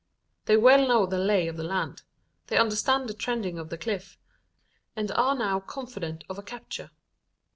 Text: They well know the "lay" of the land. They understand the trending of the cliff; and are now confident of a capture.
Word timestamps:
They 0.45 0.57
well 0.57 0.87
know 0.87 1.05
the 1.05 1.19
"lay" 1.19 1.47
of 1.47 1.57
the 1.57 1.63
land. 1.63 2.01
They 2.47 2.57
understand 2.57 3.07
the 3.07 3.13
trending 3.13 3.59
of 3.59 3.69
the 3.69 3.77
cliff; 3.77 4.17
and 4.95 5.11
are 5.11 5.35
now 5.35 5.59
confident 5.59 6.23
of 6.27 6.39
a 6.39 6.41
capture. 6.41 6.89